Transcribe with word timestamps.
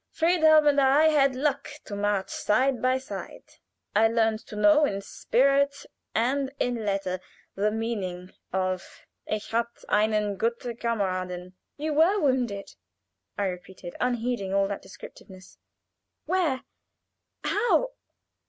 Friedhelm 0.09 0.65
and 0.65 0.81
I 0.81 1.09
had 1.09 1.35
luck 1.35 1.69
to 1.85 1.95
march 1.95 2.31
side 2.31 2.81
by 2.81 2.97
side. 2.97 3.43
I 3.95 4.07
learned 4.07 4.39
to 4.47 4.55
know 4.55 4.83
in 4.83 4.99
spirit 5.03 5.85
and 6.15 6.51
in 6.59 6.83
letter 6.83 7.19
the 7.53 7.69
meaning 7.69 8.31
of 8.51 9.05
Ich 9.27 9.51
hatt' 9.51 9.85
einen 9.89 10.37
guten 10.37 10.75
Cameraden." 10.77 11.53
"You 11.77 11.93
were 11.93 12.19
wounded!" 12.19 12.73
I 13.37 13.45
repeated, 13.45 13.95
unheeding 14.01 14.55
all 14.55 14.67
that 14.69 14.81
discursiveness. 14.81 15.59
"Where? 16.25 16.63
How? 17.43 17.91